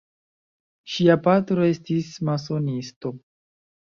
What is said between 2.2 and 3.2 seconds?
masonisto.